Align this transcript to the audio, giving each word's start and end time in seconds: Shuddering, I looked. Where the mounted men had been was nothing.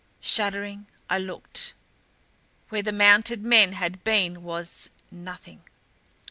Shuddering, 0.19 0.87
I 1.11 1.19
looked. 1.19 1.73
Where 2.69 2.81
the 2.81 2.91
mounted 2.91 3.43
men 3.43 3.73
had 3.73 4.03
been 4.03 4.41
was 4.41 4.89
nothing. 5.11 5.61